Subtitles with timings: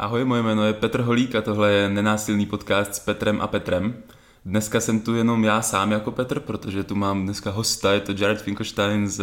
[0.00, 3.94] Ahoj, moje jméno je Petr Holík a tohle je nenásilný podcast s Petrem a Petrem.
[4.44, 8.12] Dneska jsem tu jenom já sám jako Petr, protože tu mám dneska hosta, je to
[8.16, 9.22] Jared Finkelstein z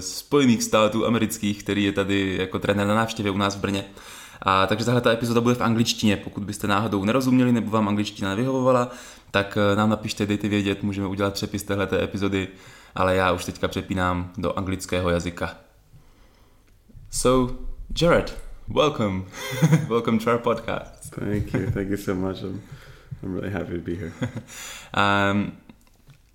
[0.00, 3.84] Spojených států amerických, který je tady jako trenér na návštěvě u nás v Brně.
[4.42, 8.30] A takže tahle ta epizoda bude v angličtině, pokud byste náhodou nerozuměli nebo vám angličtina
[8.30, 8.90] nevyhovovala,
[9.30, 12.48] tak eh, nám napište, dejte vědět, můžeme udělat přepis téhleté epizody,
[12.94, 15.54] ale já už teďka přepínám do anglického jazyka.
[17.10, 17.54] So,
[18.02, 19.26] Jared, welcome.
[19.88, 21.10] welcome to our podcast.
[21.10, 21.70] Thank you.
[21.70, 22.42] Thank you so much.
[22.42, 22.62] I'm,
[23.22, 24.12] I'm really happy to be here.
[24.94, 25.56] um,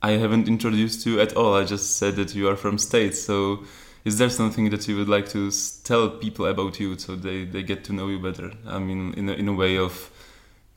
[0.02, 1.56] I haven't introduced you at all.
[1.56, 3.22] I just said that you are from States.
[3.22, 3.66] So,
[4.06, 5.52] is there something that you would like to
[5.84, 8.52] tell people about you so they, they get to know you better?
[8.66, 10.12] I mean, in a, in a way of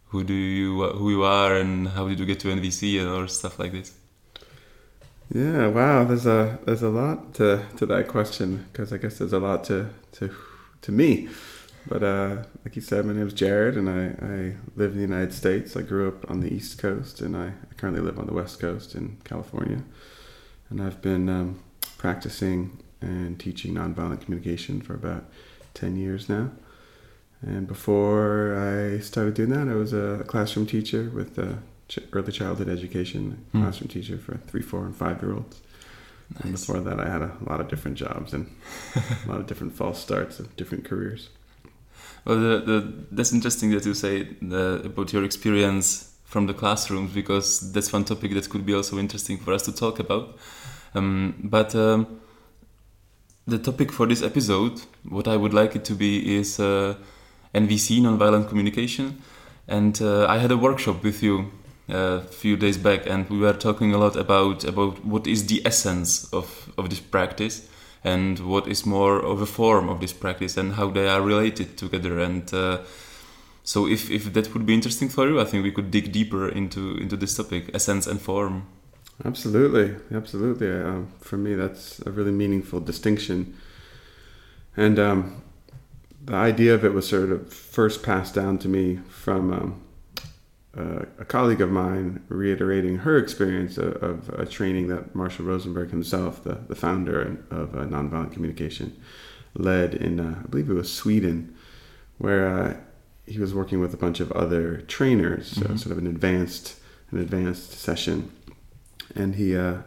[0.09, 3.29] who do you who you are and how did you get to NVC and or
[3.29, 3.95] stuff like this.
[5.33, 6.05] Yeah, wow.
[6.05, 9.65] There's a there's a lot to, to that question because I guess there's a lot
[9.65, 10.35] to to
[10.83, 11.29] to me.
[11.87, 15.03] But uh, like you said, my name is Jared, and I, I live in the
[15.03, 15.77] United States.
[15.77, 18.61] I grew up on the East Coast, and I, I currently live on the West
[18.61, 19.83] Coast in California.
[20.71, 21.61] And I've been um,
[21.99, 25.25] practicing and teaching nonviolent communication for about
[25.75, 26.53] 10 years now.
[27.41, 31.37] And before I started doing that, I was a classroom teacher with
[32.13, 33.61] early childhood education, mm.
[33.61, 35.61] classroom teacher for three, four, and five year olds.
[36.35, 36.45] Nice.
[36.45, 38.51] And before that, I had a lot of different jobs and
[38.95, 41.29] a lot of different false starts of different careers.
[42.25, 47.13] Well, the, the, that's interesting that you say the, about your experience from the classrooms
[47.13, 50.39] because that's one topic that could be also interesting for us to talk about.
[50.95, 52.21] Um, but um,
[53.47, 56.95] the topic for this episode, what I would like it to be, is uh,
[57.55, 59.21] NVC, nonviolent communication.
[59.69, 61.51] And uh, I had a workshop with you
[61.93, 65.63] a few days back, and we were talking a lot about about what is the
[65.65, 67.69] essence of of this practice
[68.05, 71.77] and what is more of a form of this practice and how they are related
[71.77, 72.19] together.
[72.19, 72.79] And uh,
[73.65, 76.49] so if, if that would be interesting for you i think we could dig deeper
[76.49, 78.67] into into this topic essence and form.
[79.25, 79.95] Absolutely.
[80.13, 80.71] Absolutely.
[80.71, 83.57] Uh, for me that's a really meaningful distinction.
[84.77, 85.43] And um,
[86.25, 89.83] the idea of it was sort of first passed down to me from um,
[90.77, 95.91] uh, a colleague of mine reiterating her experience of, of, a training that Marshall Rosenberg
[95.91, 98.99] himself, the, the founder of uh, Nonviolent Communication,
[99.55, 101.55] led in, uh, I believe it was Sweden,
[102.17, 102.77] where uh,
[103.27, 105.77] he was working with a bunch of other trainers, mm-hmm.
[105.77, 106.77] sort of an advanced,
[107.11, 108.33] an advanced session,
[109.15, 109.79] and he uh,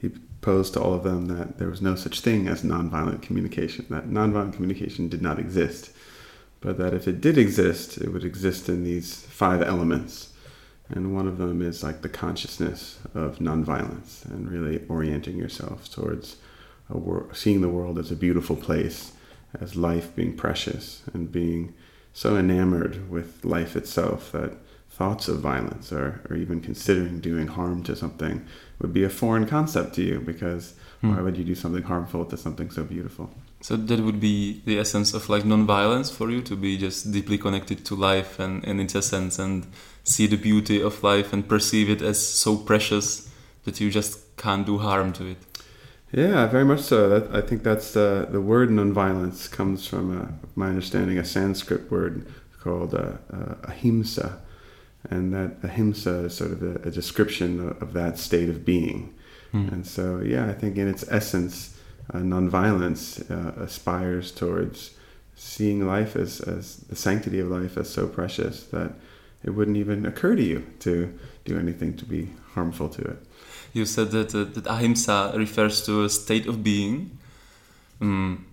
[0.00, 0.10] he
[0.40, 4.08] posed to all of them that there was no such thing as nonviolent communication, that
[4.08, 5.90] nonviolent communication did not exist
[6.64, 10.32] but that if it did exist, it would exist in these five elements.
[10.88, 16.36] And one of them is like the consciousness of nonviolence and really orienting yourself towards
[16.88, 19.12] wor- seeing the world as a beautiful place,
[19.60, 21.74] as life being precious, and being
[22.14, 24.52] so enamored with life itself that
[24.98, 28.46] thoughts of violence or, or even considering doing harm to something
[28.78, 31.10] would be a foreign concept to you because hmm.
[31.10, 33.28] why would you do something harmful to something so beautiful?
[33.60, 37.38] So that would be the essence of like non-violence for you to be just deeply
[37.38, 39.66] connected to life and, and its essence and
[40.04, 43.30] see the beauty of life and perceive it as so precious
[43.64, 45.38] that you just can't do harm to it.
[46.12, 47.08] Yeah, very much so.
[47.08, 51.90] That, I think that's uh, the word non-violence comes from uh, my understanding a Sanskrit
[51.90, 52.26] word
[52.60, 54.40] called uh, uh ahimsa,
[55.10, 59.14] and that ahimsa is sort of a, a description of, of, that state of being.
[59.52, 59.72] Mm.
[59.72, 61.78] And so, yeah, I think in its essence
[62.12, 64.94] uh, nonviolence uh, aspires towards
[65.36, 68.92] seeing life as, as the sanctity of life as so precious that
[69.42, 73.18] it wouldn't even occur to you to do anything to be harmful to it.
[73.72, 77.18] You said that, uh, that ahimsa refers to a state of being.
[78.00, 78.46] Um,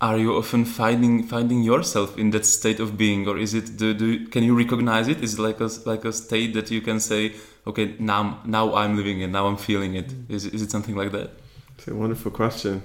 [0.00, 3.76] are you often finding finding yourself in that state of being, or is it?
[3.76, 5.22] Do, do can you recognize it?
[5.22, 7.34] Is it like a like a state that you can say,
[7.66, 10.12] okay, now now I'm living it, now I'm feeling it?
[10.28, 11.30] Is is it something like that?
[11.76, 12.82] It's a wonderful question.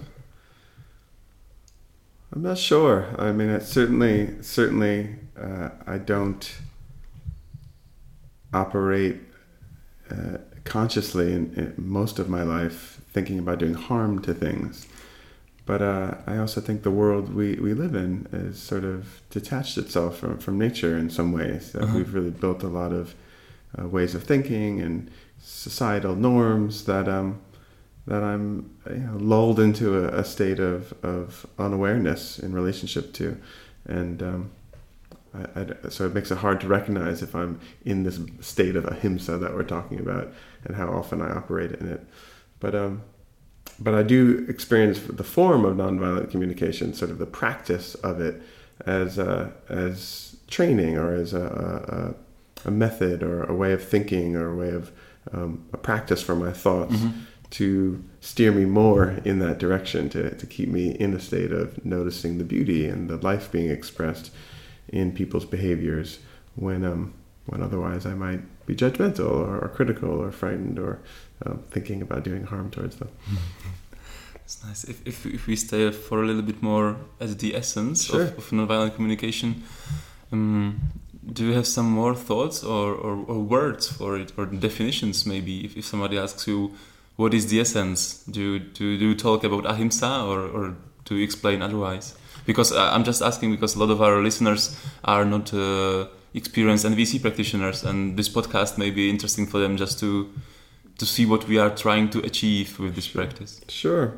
[2.35, 3.13] I'm not sure.
[3.19, 6.51] I mean, certainly, certainly, uh, I don't
[8.51, 9.17] operate
[10.09, 14.87] uh, consciously in, in, most of my life thinking about doing harm to things.
[15.65, 19.77] But uh, I also think the world we, we live in is sort of detached
[19.77, 21.71] itself from, from nature in some ways.
[21.71, 21.97] That uh-huh.
[21.97, 23.15] we've really built a lot of
[23.79, 27.41] uh, ways of thinking and societal norms that um,
[28.05, 33.37] that I'm you know, lulled into a, a, state of, of unawareness in relationship to.
[33.85, 34.51] And um,
[35.33, 38.85] I, I, so it makes it hard to recognize if I'm in this state of
[38.85, 40.33] ahimsa that we're talking about
[40.65, 42.05] and how often I operate in it.
[42.59, 43.03] But, um,
[43.79, 48.41] but I do experience the form of nonviolent communication, sort of the practice of it,
[48.85, 52.15] as a, as training or as a,
[52.65, 54.91] a, a method or a way of thinking or a way of
[55.31, 57.19] um, a practice for my thoughts Mm-hmm.
[57.51, 61.83] to steer me more in that direction to, to keep me in a state of
[61.85, 64.31] noticing the beauty and the life being expressed
[64.89, 66.19] in people's behaviors
[66.55, 67.13] when um,
[67.45, 70.99] when otherwise I might be judgmental or, or critical or frightened or
[71.45, 73.09] um, thinking about doing harm towards them.
[74.45, 74.83] It's nice.
[74.83, 78.23] If, if, if we stay for a little bit more at the essence Sure.
[78.23, 79.63] of, of nonviolent communication,
[80.33, 80.81] um,
[81.31, 85.63] do you have some more thoughts or, or, or words for it or definitions maybe?
[85.65, 86.73] If, if somebody asks you,
[87.15, 88.23] what is the essence?
[88.29, 90.75] Do you, do, do you talk about ahimsa or, or
[91.05, 92.15] do you explain otherwise?
[92.45, 94.75] Because uh, I'm just asking because a lot of our listeners
[95.05, 99.99] are not uh, experienced NVC practitioners, and this podcast may be interesting for them just
[100.01, 100.29] to
[100.97, 103.61] to see what we are trying to achieve with this practice.
[103.67, 104.13] Sure.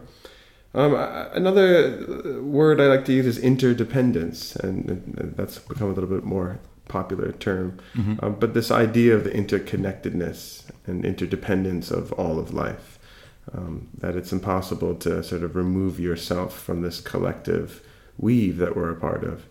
[0.73, 0.93] Um,
[1.33, 6.59] another word I like to use is interdependence, and that's become a little bit more
[6.87, 7.79] popular term.
[7.95, 8.21] Mhm.
[8.21, 12.99] Um, but this idea of the interconnectedness and interdependence of all of life,
[13.53, 17.81] um, that it's impossible to sort of remove yourself from this collective
[18.17, 19.45] weave that we're a part of.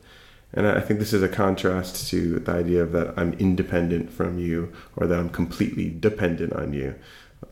[0.57, 4.39] And I think this is a contrast to the idea of that I'm independent from
[4.39, 6.95] you or that I'm completely dependent on you,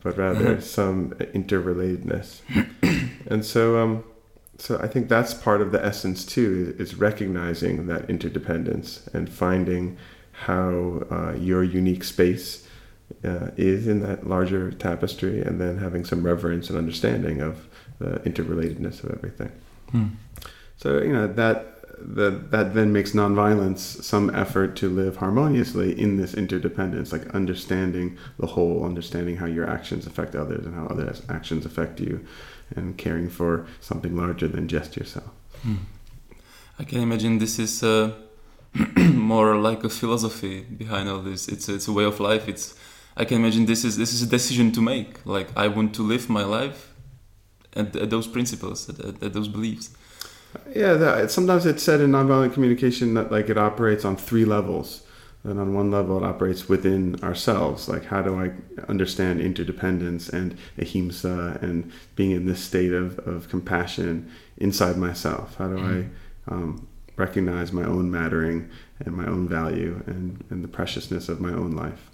[0.01, 0.61] but rather Mhm.
[0.61, 2.41] some interrelatedness.
[3.27, 4.03] and so, um,
[4.57, 9.29] so I think that's part of the essence too, is, is recognizing that interdependence and
[9.29, 9.97] finding
[10.31, 12.65] how uh, your unique space
[13.25, 17.67] uh, is in that larger tapestry, and then having some reverence and understanding of
[17.99, 19.51] the interrelatedness of everything.
[19.91, 20.07] Hmm.
[20.77, 21.72] So you know that
[22.05, 28.17] that that then makes nonviolence some effort to live harmoniously in this interdependence, like understanding
[28.37, 32.25] the whole, understanding how your actions affect others and how other actions affect you,
[32.75, 35.29] and caring for something larger than just yourself.
[35.61, 35.75] Hmm.
[36.77, 38.11] I can imagine this is uh,
[38.97, 41.47] more like a philosophy behind all this.
[41.47, 42.47] It's it's a way of life.
[42.47, 42.75] It's
[43.15, 45.25] I can imagine this is this is a decision to make.
[45.25, 46.93] Like I want to live my life
[47.75, 49.91] at, at those principles, at those beliefs.
[50.75, 55.03] Yeah, that, sometimes it's said in nonviolent communication that like it operates on three levels.
[55.45, 57.89] And on one level, it operates within ourselves.
[57.89, 58.51] Like, how do I
[58.87, 65.55] understand interdependence and ahimsa and being in this state of, of compassion inside myself?
[65.57, 68.69] How do I um, recognize my own mattering
[68.99, 72.09] and my own value and, and the preciousness of my own life?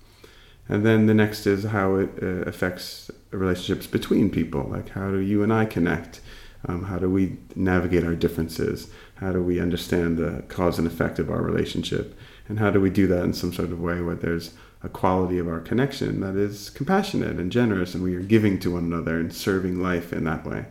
[0.68, 4.64] And then the next is how it uh, affects relationships between people.
[4.64, 6.22] Like, how do you and I connect?
[6.68, 8.92] Um, how do we navigate our differences?
[9.16, 12.18] How do we understand the cause and effect of our relationship?
[12.48, 14.54] And how do we do that in some sort of way where there's
[14.84, 18.74] a quality of our connection that is compassionate and generous and we are giving to
[18.74, 20.66] one another and serving life in that way?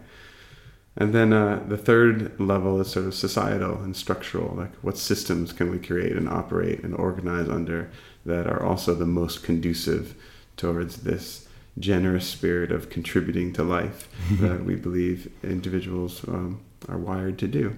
[0.96, 4.56] And then uh, the third level is sort of societal and structural.
[4.56, 7.88] Like, what systems can we create and operate and organize under
[8.26, 10.16] that are also the most conducive
[10.56, 11.47] towards this
[11.78, 14.08] generous spirit of contributing to life
[14.40, 17.76] that we believe individuals um, are wired to do.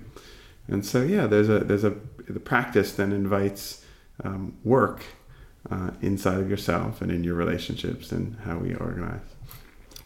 [0.69, 1.97] And so, yeah, there's a there's a
[2.29, 3.85] the practice then invites
[4.23, 5.05] um, work
[5.71, 9.21] uh, inside of yourself and in your relationships and how we organize.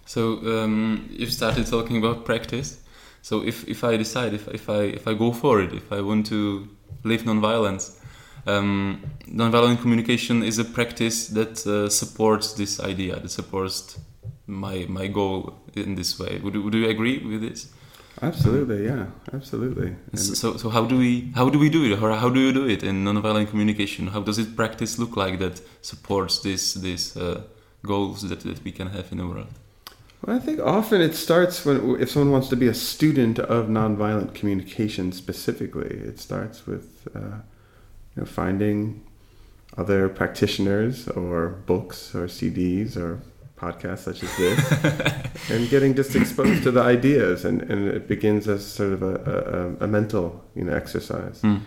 [0.06, 2.80] So um, you started talking about practice.
[3.22, 6.00] So if, if I decide if, if I if I go for it, if I
[6.00, 6.68] want to
[7.04, 7.98] live nonviolence,
[8.46, 13.98] um, nonviolent communication is a practice that uh, supports this idea, that supports
[14.46, 16.40] my my goal in this way.
[16.42, 17.72] Would you, would you agree with this?
[18.22, 19.96] Absolutely, yeah, absolutely.
[20.12, 22.52] And So, so how do we how do we do it, or how do you
[22.52, 24.08] do it in nonviolent communication?
[24.08, 27.42] How does it practice look like that supports this these uh,
[27.82, 29.52] goals that, that we can have in the world?
[30.22, 33.68] Well, I think often it starts when if someone wants to be a student of
[33.68, 37.40] nonviolent communication specifically, it starts with uh,
[38.16, 39.04] you know, finding
[39.76, 43.20] other practitioners or books or CDs or
[43.56, 48.48] podcasts such as this, and getting just exposed to the ideas, and, and it begins
[48.48, 51.40] as sort of a, a, a mental you know exercise.
[51.40, 51.58] Hmm.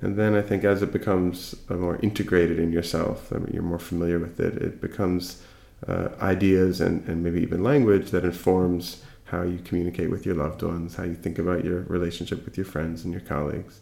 [0.00, 3.78] And then I think as it becomes more integrated in yourself, I mean, you're more
[3.78, 5.42] familiar with it, it becomes
[5.86, 10.62] uh, ideas and, and maybe even language that informs how you communicate with your loved
[10.62, 13.80] ones, how you think about your relationship with your friends and your colleagues.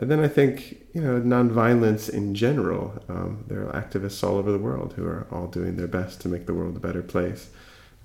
[0.00, 4.50] And then I think, you know, nonviolence in general, um, there are activists all over
[4.50, 7.50] the world who are all doing their best to make the world a better place.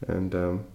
[0.05, 0.65] And um,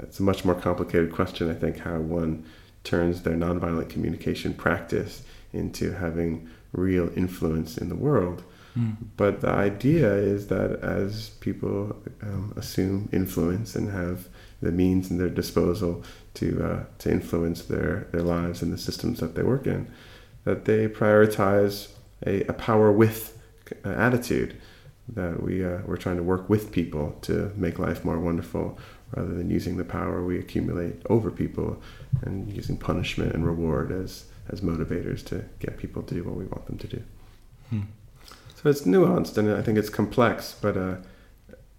[0.00, 2.44] it's a much more complicated question, I think, how one
[2.82, 8.42] turns their nonviolent communication practice into having real influence in the world.
[8.74, 8.90] Hmm.
[9.16, 14.28] But the idea is that as people um, assume influence and have
[14.60, 16.02] the means in their disposal
[16.34, 19.88] to uh, to influence their, their lives and the systems that they work in,
[20.44, 21.88] that they prioritize
[22.26, 23.38] a, a power with
[23.84, 24.56] uh, attitude
[25.08, 28.78] that we uh, we're trying to work with people to make life more wonderful
[29.14, 31.80] rather than using the power we accumulate over people
[32.22, 36.44] and using punishment and reward as as motivators to get people to do what we
[36.44, 37.02] want them to do.
[37.70, 37.80] Hmm.
[38.54, 40.96] So it's nuanced and I think it's complex, but uh,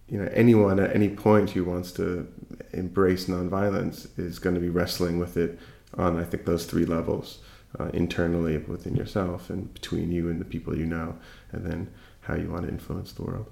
[0.08, 2.28] you know anyone at any point who wants to
[2.74, 5.60] embrace nonviolence is going to be wrestling with it
[5.98, 7.40] on I think those three levels
[7.80, 11.16] uh, internally within yourself and between you and the people you know,
[11.52, 11.90] and then
[12.22, 13.48] how you want to influence the world.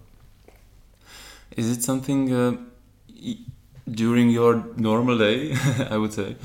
[1.55, 2.57] Is it something uh,
[3.89, 5.55] during your normal day?
[5.89, 6.35] I would say.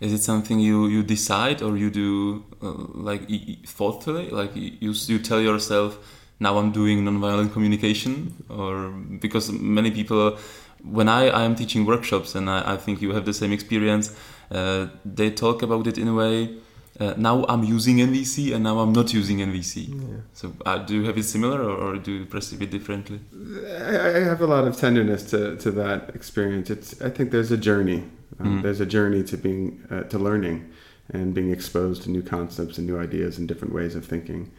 [0.00, 3.22] Is it something you, you decide or you do uh, like
[3.66, 4.30] thoughtfully?
[4.30, 5.96] Like you you tell yourself,
[6.40, 8.88] now I'm doing nonviolent communication, or
[9.20, 10.38] because many people,
[10.82, 14.12] when I, I am teaching workshops and I, I think you have the same experience,
[14.50, 16.56] uh, they talk about it in a way
[17.00, 19.88] uh, now I'm using NVC and now I'm not using NVC.
[19.88, 20.16] Yeah.
[20.34, 23.20] So uh, do you have it similar or, or, do you perceive it differently?
[23.66, 26.68] I, I, have a lot of tenderness to, to that experience.
[26.68, 28.04] It's I think there's a journey.
[28.38, 28.62] Um, mm.
[28.62, 30.70] There's a journey to being uh, to learning
[31.08, 34.52] and being exposed to new concepts and new ideas and different ways of thinking.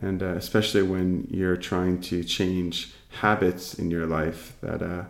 [0.00, 5.04] And uh, especially when you're trying to change habits in your life that uh,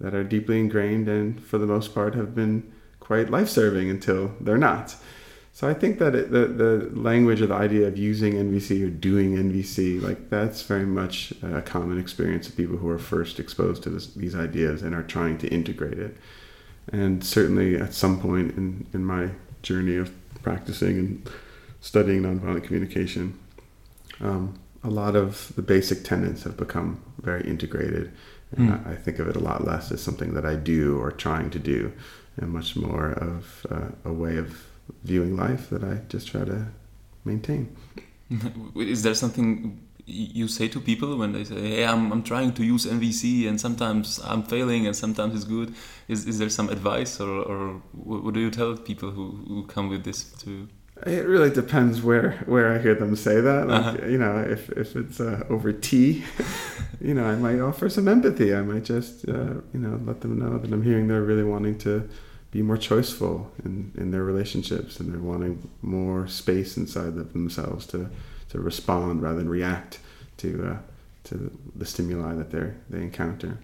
[0.00, 4.58] that are deeply ingrained and for the most part have been quite life-serving until they're
[4.58, 4.96] not.
[5.54, 8.90] So I think that it, the the language or the idea of using NVC or
[8.90, 13.82] doing NVC, like that's very much a common experience of people who are first exposed
[13.82, 16.16] to this, these ideas and are trying to integrate it.
[16.90, 19.30] And certainly, at some point in in my
[19.62, 20.10] journey of
[20.42, 21.30] practicing and
[21.80, 23.38] studying nonviolent communication,
[24.20, 28.10] um, a lot of the basic tenets have become very integrated.
[28.56, 28.86] And mm.
[28.86, 31.50] I, I, think of it a lot less as something that I do or trying
[31.50, 31.92] to do,
[32.36, 34.66] and much more of uh, a way of
[35.04, 36.66] viewing life that I just try to
[37.24, 37.76] maintain.
[38.76, 42.64] Is there something you say to people when they say, "Hey, I'm, I'm trying to
[42.64, 45.74] use NVC and sometimes I'm failing and sometimes it's good"?
[46.08, 49.88] Is is there some advice or, or what do you tell people who, who come
[49.88, 50.68] with this to?
[51.06, 53.68] It really depends where where I hear them say that.
[53.68, 54.10] Like, uh -huh.
[54.10, 56.22] You know, if if it's uh, over tea,
[57.08, 58.50] you know, I might offer some empathy.
[58.52, 61.78] I might just uh, you know let them know that I'm hearing they're really wanting
[61.78, 61.90] to
[62.52, 67.86] be more choiceful in, in their relationships and they're wanting more space inside of themselves
[67.86, 68.08] to,
[68.50, 69.98] to respond rather than react
[70.36, 70.76] to, uh,
[71.24, 73.58] to the stimuli that they they encounter.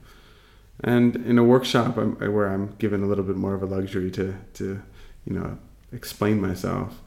[0.82, 4.10] And in a workshop I'm, where I'm given a little bit more of a luxury
[4.12, 4.80] to, to
[5.26, 5.58] you know,
[5.92, 7.00] explain myself,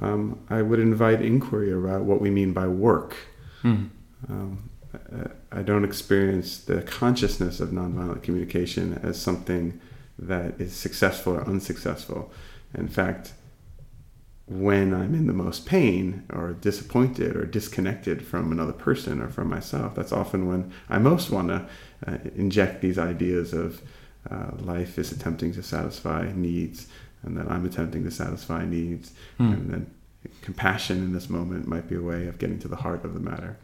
[0.00, 3.14] um, I would invite inquiry about what we mean by work.
[3.62, 3.90] Mm.
[4.28, 4.70] Um,
[5.52, 9.78] I, I don't experience the consciousness of nonviolent communication as something
[10.18, 12.32] that is successful or unsuccessful.
[12.74, 13.32] In fact,
[14.46, 19.48] when I'm in the most pain or disappointed or disconnected from another person or from
[19.48, 21.66] myself, that's often when I most want to
[22.06, 23.82] uh, inject these ideas of
[24.30, 26.86] uh, life is attempting to satisfy needs
[27.22, 29.12] and that I'm attempting to satisfy needs.
[29.40, 29.52] Mm.
[29.52, 29.94] And then
[30.42, 33.20] compassion in this moment might be a way of getting to the heart of the
[33.20, 33.56] matter.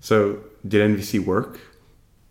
[0.00, 1.58] So, did NVC work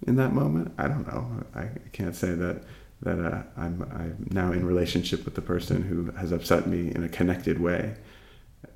[0.06, 0.74] in that moment?
[0.78, 1.46] I don't know.
[1.54, 2.64] I can't say that
[3.02, 7.04] that uh, I'm, I'm now in relationship with the person who has upset me in
[7.04, 7.96] a connected way.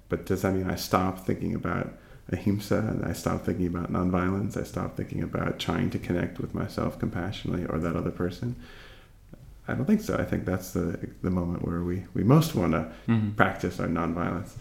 [0.10, 1.94] But does that mean I stop thinking about
[2.32, 4.58] ahimsa and I stop thinking about nonviolence?
[4.58, 8.56] I stop thinking about trying to connect with myself compassionately or that other person?
[9.68, 10.18] I don't think so.
[10.18, 13.32] I think that's the the moment where we, we most want to mm-hmm.
[13.32, 14.52] practice our nonviolence.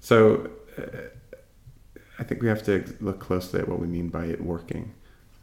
[0.00, 0.82] So uh,
[2.18, 4.92] I think we have to look closely at what we mean by it working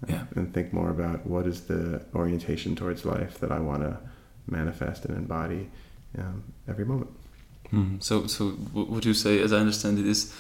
[0.08, 0.26] yeah.
[0.36, 3.98] and think more about what is the orientation towards life that I want to
[4.48, 5.70] manifest and embody
[6.18, 7.12] um, every moment.
[7.72, 8.02] Mm.
[8.02, 10.34] So, so what you say, as I understand it, is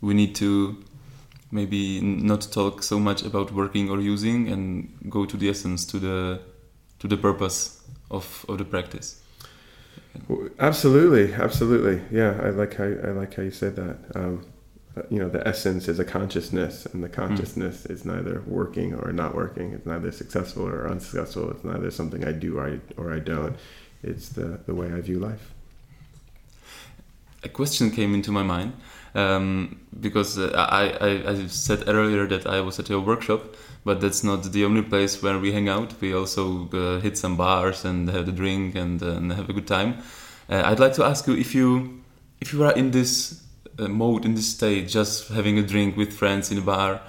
[0.00, 0.82] we need to
[1.50, 5.98] maybe not talk so much about working or using, and go to the essence, to
[5.98, 6.40] the
[7.00, 9.22] to the purpose of of the practice.
[10.58, 12.02] Absolutely, absolutely.
[12.10, 13.96] Yeah, I like how I like how you said that.
[14.14, 14.46] Um,
[15.10, 17.90] you know the essence is a consciousness and the consciousness mm.
[17.90, 22.32] is neither working or not working it's neither successful or unsuccessful it's neither something i
[22.32, 23.56] do or i, or I don't
[24.02, 25.52] it's the, the way i view life
[27.44, 28.72] a question came into my mind
[29.14, 34.00] um, because uh, I, I, I, said earlier that I was at your workshop, but
[34.00, 35.94] that's not the only place where we hang out.
[36.00, 39.52] We also uh, hit some bars and have a drink and, uh, and have a
[39.52, 39.98] good time.
[40.50, 42.02] Uh, I'd like to ask you if you
[42.40, 43.42] if you are in this
[43.86, 47.02] mode in this state, just having a drink with friends in a bar.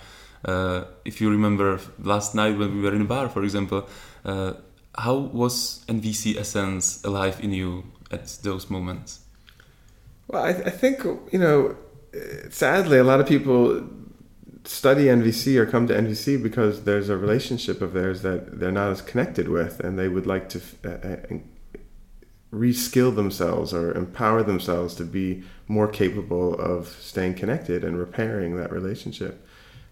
[0.45, 3.87] Uh, if you remember last night when we were in a bar, for example,
[4.25, 4.53] uh,
[4.97, 9.21] how was NVC essence alive in you at those moments?
[10.27, 11.75] Well, I, I think you know
[12.49, 13.87] sadly, a lot of people
[14.63, 18.91] study NVC or come to NVC because there's a relationship of theirs that they're not
[18.91, 21.37] as connected with, and they would like to uh, uh
[22.53, 28.71] reskill themselves or empower themselves to be more capable of staying connected and repairing that
[28.71, 29.45] relationship,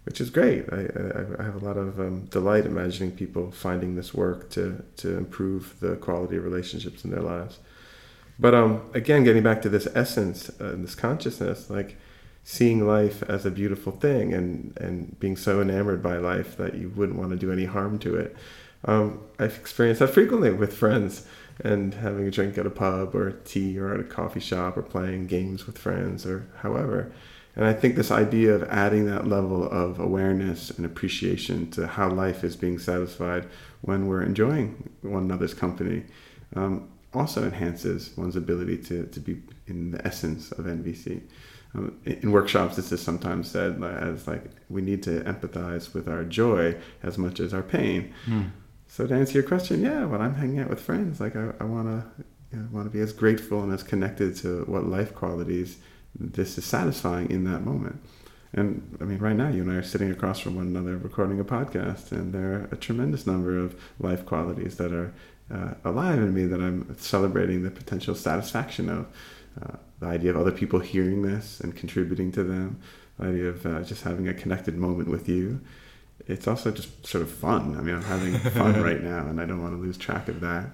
[0.06, 0.66] which is great.
[0.72, 4.84] I, I, I have a lot of um, delight imagining people finding this work to,
[4.98, 7.60] to improve the quality of relationships in their lives.
[8.40, 11.98] But um, again, getting back to this essence, uh, this consciousness, like
[12.44, 16.90] seeing life as a beautiful thing and, and being so enamored by life that you
[16.96, 18.36] wouldn't want to do any harm to it.
[18.86, 21.28] Um, I've experienced that frequently with friends
[21.64, 24.84] and having a drink at a pub or tea or at a coffee shop or
[24.84, 27.12] playing games with friends or however.
[27.56, 32.10] And I think this idea of adding that level of awareness and appreciation to how
[32.10, 33.48] life is being satisfied
[33.82, 36.04] when we're enjoying one another's company
[36.56, 41.24] um, also enhances one's ability to, to be in the essence of NVC
[41.74, 46.24] um, in workshops this is sometimes said as like we need to empathize with our
[46.24, 48.50] joy as much as our pain mm.
[48.88, 51.64] So to answer your question yeah when i'm hanging out with friends like i, I
[51.64, 55.14] want to you know, want to be as grateful and as connected to what life
[55.14, 55.78] qualities
[56.20, 58.02] this is satisfying in that moment
[58.54, 61.40] and I mean, right now, you and I are sitting across from one another recording
[61.40, 65.14] a podcast, and there are a tremendous number of life qualities that are
[65.54, 69.08] uh, alive in me that I'm celebrating the potential satisfaction of.
[69.62, 72.80] Uh, the idea of other people hearing this and contributing to them,
[73.18, 75.60] the idea of uh, just having a connected moment with you.
[76.26, 77.78] It's also just sort of fun.
[77.78, 80.42] I mean, I'm having fun right now, and I don't want to lose track of
[80.42, 80.66] that.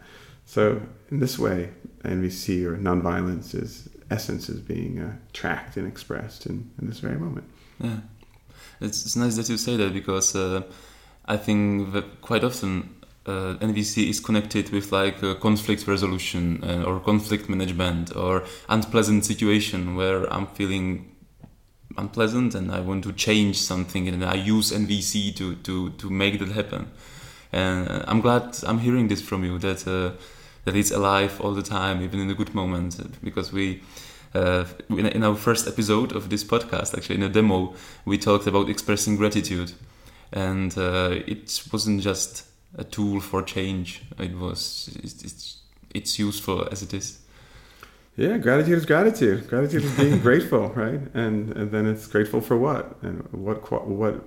[0.46, 1.70] So, in this way,
[2.04, 7.18] NVC or nonviolence is essence is being uh, tracked and expressed in, in this very
[7.18, 7.46] moment.
[7.80, 7.98] Yeah,
[8.82, 10.64] it's, it's nice that you say that because uh,
[11.26, 12.90] I think that quite often
[13.26, 19.26] uh, NVC is connected with like uh, conflict resolution uh, or conflict management or unpleasant
[19.26, 21.13] situation where I'm feeling
[21.98, 26.40] unpleasant and I want to change something and I use NVC to to to make
[26.40, 26.92] that happen.
[27.52, 30.12] And uh, I'm glad I'm hearing this from you that uh,
[30.66, 33.82] that it's alive all the time, even in the good moments, because we.
[34.36, 38.68] Uh, in, our first episode of this podcast, actually in a demo, we talked about
[38.68, 39.72] expressing gratitude,
[40.32, 44.02] and it wasn't just a tool for change.
[44.18, 45.58] It was it's
[45.94, 47.20] it's useful as it is.
[48.16, 49.48] Yeah, gratitude is gratitude.
[49.48, 51.02] Gratitude is being grateful, right?
[51.14, 54.24] And and then it's grateful for what and what what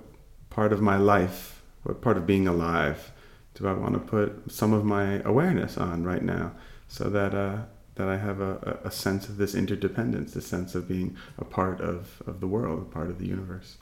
[0.49, 3.11] part of my life, what part of being alive,
[3.55, 6.51] do I want to put some of my awareness on right now,
[6.87, 7.57] so that uh,
[7.95, 11.81] that I have a, a sense of this interdependence, a sense of being a part
[11.81, 13.77] of, of the world, a part of the universe.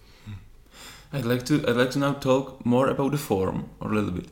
[1.13, 4.11] I'd like to I'd like to now talk more about the form or a little
[4.11, 4.27] bit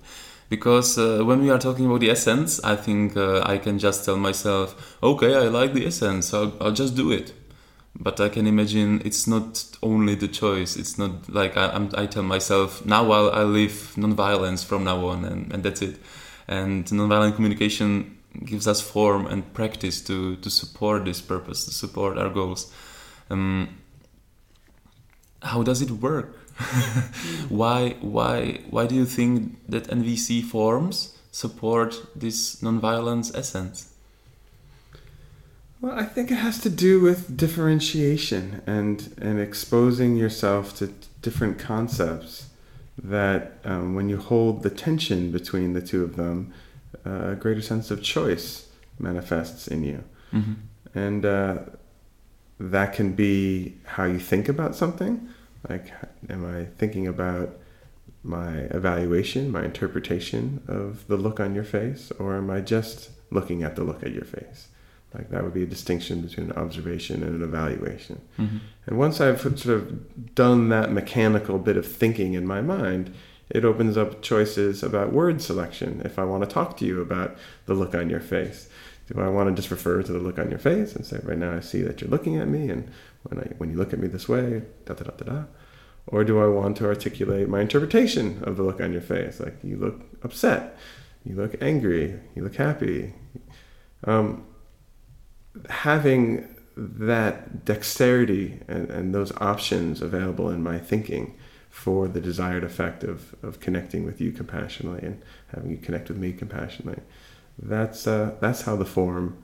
[0.56, 4.06] because uh, when we are talking about the essence I think uh, I can just
[4.06, 4.68] tell myself
[5.02, 7.34] okay I like the essence I'll, I'll just do it.
[7.96, 12.06] But I can imagine it's not only the choice it's not like I, I'm, I
[12.06, 15.96] tell myself now I'll, I'll live non-violence from now on and, and that's it.
[16.48, 22.20] And non-violent communication gives us form and practice to, to support this purpose to support
[22.20, 22.72] our goals.
[23.32, 23.80] Um,
[25.42, 26.43] how does it work
[27.50, 33.94] why why why do you think that NVC forms support this nonviolence essence?
[35.82, 41.60] Well, I think it has to do with differentiation and and exposing yourself to different
[41.60, 42.50] concepts.
[43.04, 46.54] That um, when you hold the tension between the two of them,
[47.04, 48.68] uh, a greater sense of choice
[49.00, 50.54] manifests in you, mm-hmm.
[50.94, 51.58] and uh,
[52.60, 55.28] that can be how you think about something
[55.70, 55.92] like,
[56.30, 57.58] am I thinking about
[58.24, 63.64] my evaluation, my interpretation of the look on your face, or am I just looking
[63.64, 64.70] at the look at your face?
[65.14, 68.22] Like that would be a distinction between an observation and an evaluation.
[68.40, 68.58] Mm-hmm.
[68.88, 73.14] And once I've sort of done that mechanical bit of thinking in my mind,
[73.50, 76.02] it opens up choices about word selection.
[76.04, 78.70] If I want to talk to you about the look on your face,
[79.08, 81.38] do I want to just refer to the look on your face and say, right
[81.38, 82.90] now I see that you're looking at me, and
[83.24, 85.44] when I when you look at me this way, da da da da da,
[86.08, 89.40] or do I want to articulate my interpretation of the look on your face?
[89.40, 90.78] Like you look upset,
[91.24, 93.14] you look angry, you look happy.
[94.06, 94.46] Um,
[95.70, 101.38] having that dexterity and, and those options available in my thinking
[101.70, 105.22] for the desired effect of, of connecting with you compassionately and
[105.56, 107.02] having you connect with me compassionately
[107.60, 109.38] that's uh, that's how the form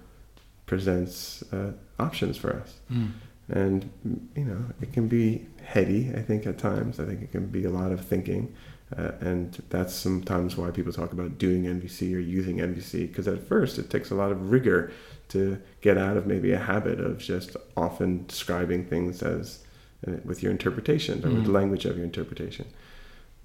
[0.66, 2.76] presents uh, options for us.
[2.92, 3.12] Mm.
[3.50, 3.90] And
[4.36, 6.12] you know it can be heady.
[6.16, 8.54] I think at times I think it can be a lot of thinking,
[8.98, 13.48] uh, and that's sometimes why people talk about doing NVC or using NVC because at
[13.48, 14.92] first it takes a lot of rigor
[15.30, 19.60] to get out of maybe a habit of just often describing things as
[20.08, 21.60] uh, with your interpretation or with the Mm.
[21.62, 22.66] language of your interpretation.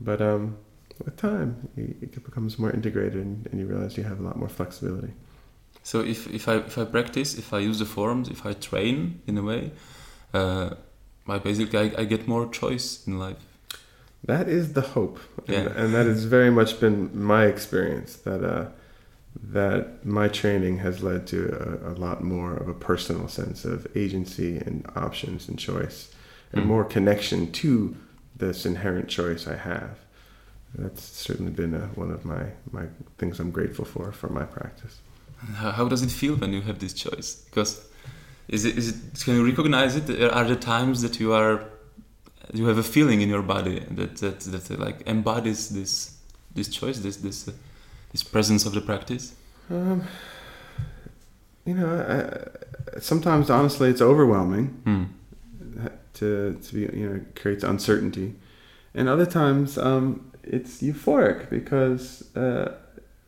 [0.00, 0.56] But um,
[1.04, 4.48] with time, it becomes more integrated, and, and you realize you have a lot more
[4.48, 5.12] flexibility.
[5.82, 9.20] So if, if I if I practice, if I use the forms, if I train
[9.26, 9.72] in a way,
[10.34, 10.70] uh,
[11.28, 13.36] I basically I, I get more choice in life.
[14.26, 15.72] That is the hope, and, Yeah.
[15.84, 18.16] and that has very much been my experience.
[18.24, 18.66] That uh,
[19.52, 21.38] that my training has led to
[21.84, 26.08] a, a lot more of a personal sense of agency and options and choice,
[26.52, 26.66] and Mm.
[26.68, 27.94] more connection to
[28.38, 29.98] this inherent choice I have.
[30.78, 32.86] That's certainly been uh one of my my
[33.18, 34.94] things I'm grateful for for my practice.
[35.56, 37.44] How, how does it feel when you have this choice?
[37.50, 37.80] Because
[38.48, 40.08] is it is it can you recognize it?
[40.32, 41.64] Are there times that you are
[42.52, 46.16] you have a feeling in your body that that that like embodies this
[46.54, 47.52] this choice, this this uh,
[48.12, 49.34] this presence of the practice?
[49.70, 50.04] Um,
[51.64, 54.66] you know, I, sometimes honestly, it's overwhelming.
[54.84, 55.04] Hmm.
[56.14, 58.34] to to be you know creates uncertainty,
[58.94, 62.74] and other times um, it's euphoric because uh,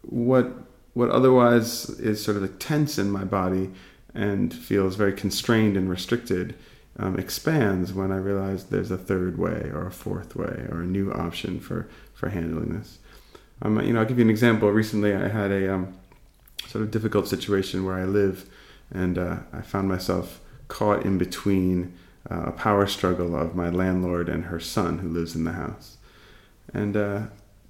[0.03, 0.53] what
[0.95, 3.71] what otherwise is sort of like tense in my body
[4.17, 6.55] and feels very constrained and restricted
[6.99, 10.87] um, expands when I realize there's a third way or a fourth way or a
[10.87, 12.99] new option for for handling this.
[13.63, 14.71] Um, you know, I'll give you an example.
[14.71, 15.95] Recently, I had a um,
[16.67, 18.49] sort of difficult situation where I live,
[18.91, 21.95] and uh, I found myself caught in between
[22.31, 25.97] uh, a power struggle of my landlord and her son who lives in the house.
[26.75, 27.23] And uh,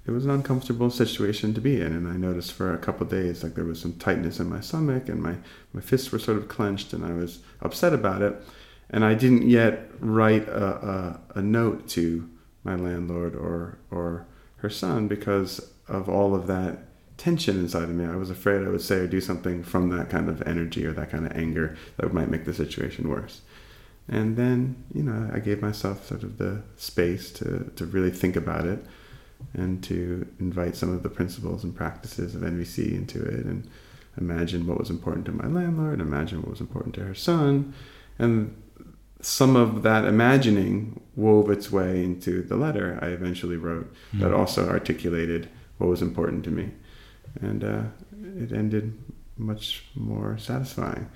[0.07, 1.87] it was an uncomfortable situation to be in.
[1.93, 5.09] And I noticed for a couple days, like there was some tightness in my stomach
[5.09, 5.35] and my,
[5.73, 8.41] my fists were sort of clenched and I was upset about it.
[8.89, 12.29] And I didn't yet write a, a, a note to
[12.63, 14.25] my landlord or, or
[14.57, 16.85] her son because of all of that
[17.17, 18.05] tension inside of me.
[18.05, 20.93] I was afraid I would say or do something from that kind of energy or
[20.93, 23.41] that kind of anger that might make the situation worse.
[24.07, 28.37] And then, you know, I gave myself sort of the space to, to really think
[28.37, 28.85] about it
[29.53, 33.69] and to invite some of the principles and practices of NVC into it and
[34.17, 37.73] imagine what was important to my landlord, imagine what was important to her son.
[38.19, 38.55] And
[39.21, 44.69] some of that imagining wove its way into the letter I eventually wrote that also
[44.69, 46.71] articulated what was important to me.
[47.41, 47.83] And uh,
[48.37, 48.97] it ended
[49.37, 51.09] much more satisfying.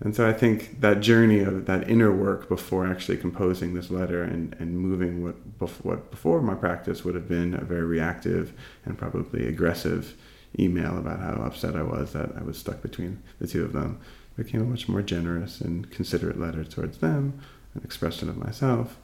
[0.00, 4.22] And so I think that journey of that inner work before actually composing this letter
[4.22, 8.52] and, and moving what, bef- what before my practice would have been a very reactive
[8.84, 10.14] and probably aggressive
[10.58, 13.98] email about how upset I was that I was stuck between the two of them
[14.36, 17.40] became a much more generous and considerate letter towards them,
[17.74, 18.98] an expression of myself.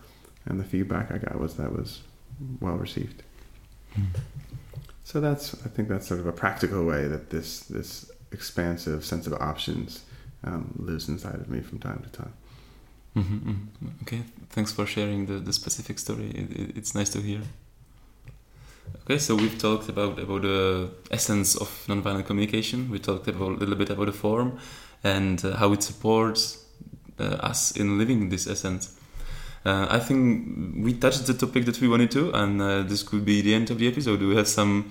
[0.44, 2.02] And the feedback I got was that was
[2.60, 3.22] well received.
[3.94, 4.04] Hmm.
[5.04, 9.26] So that's I think that's sort of a practical way that this this expansive sense
[9.26, 10.04] of options
[10.44, 12.32] um, lives inside of me from time to time.
[13.16, 13.88] Mm-hmm, mm-hmm.
[14.02, 16.30] Okay, thanks for sharing the, the specific story.
[16.30, 17.40] It, it, it's nice to hear.
[19.04, 22.90] Okay, so we've talked about about the essence of nonviolent communication.
[22.90, 24.58] We talked about, a little bit about the form
[25.02, 26.64] and uh, how it supports
[27.18, 28.96] uh, us in living this essence.
[29.64, 33.24] Uh, I think we touched the topic that we wanted to, and uh, this could
[33.24, 34.20] be the end of the episode.
[34.20, 34.90] Do we have some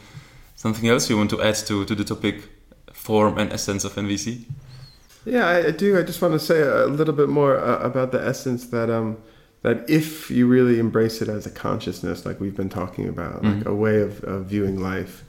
[0.56, 2.44] something else you want to add to, to the topic
[2.94, 4.44] form and essence of NVC?
[5.30, 5.98] Yeah, I, I do.
[6.00, 9.18] I just want to say a little bit more uh, about the essence that um
[9.62, 13.56] that if you really embrace it as a consciousness, like we've been talking about, like
[13.64, 13.66] Mhm.
[13.66, 15.24] a way of, of viewing life.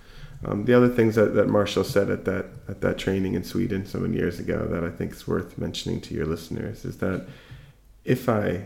[0.44, 3.84] Um, the other things that, that Marshall said at that at that training in Sweden
[3.86, 7.26] so many years ago that I think is worth mentioning to your listeners is that
[8.04, 8.64] if I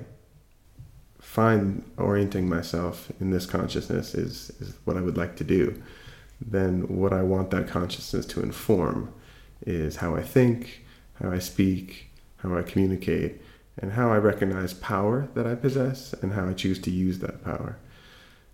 [1.21, 5.83] find orienting myself in this consciousness is, is what I would like to do,
[6.41, 9.13] then what I want that consciousness to inform
[9.67, 10.84] is how I think,
[11.21, 13.41] how I speak, how I communicate,
[13.79, 17.45] and how I recognize power that I possess and how I choose to use that
[17.45, 17.77] power.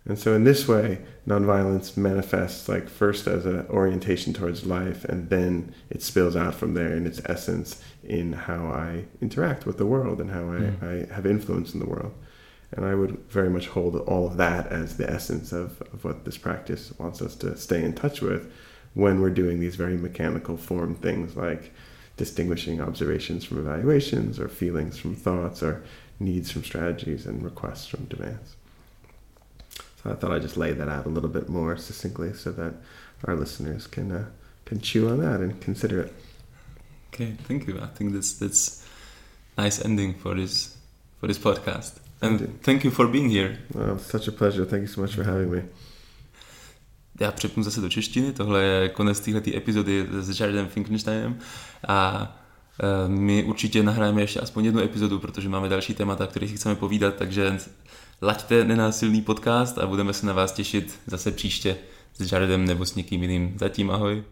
[0.06, 5.28] And so, in this way, nonviolence manifests like first as an orientation towards life, and
[5.28, 9.84] then it spills out from there in its essence in how I interact with the
[9.84, 11.10] world and how I, Mm.
[11.10, 12.14] I have influence in the world.
[12.72, 16.24] And I would very much hold all of that as the essence of, of what
[16.24, 18.50] this practice wants us to stay in touch with
[18.94, 21.72] when we're doing these very mechanical form things like
[22.20, 25.82] distinguishing observations from evaluations or feelings from thoughts or
[26.18, 28.56] needs from strategies and requests from demands.
[30.02, 32.74] So I thought I'd just lay that out a little bit more succinctly so that
[33.24, 34.26] our listeners can uh,
[34.66, 36.12] can chew on that and consider it.
[37.08, 37.80] Okay, thank you.
[37.80, 38.86] I think that's that's
[39.56, 40.76] nice ending for this
[41.20, 42.00] for this podcast.
[42.20, 43.60] And thank you for being here.
[43.72, 44.66] Well, such a pleasure.
[44.66, 45.62] Thank you so much for having me.
[47.20, 51.38] Já přepnu zase do češtiny, tohle je konec této epizody s Jaredem Finkensteinem
[51.88, 52.28] a
[52.80, 56.74] e, my určitě nahrajeme ještě aspoň jednu epizodu, protože máme další témata, které si chceme
[56.74, 57.58] povídat, takže
[58.22, 61.76] laďte nenásilný podcast a budeme se na vás těšit zase příště
[62.14, 63.54] s Jaredem nebo s někým jiným.
[63.58, 64.24] Zatím ahoj.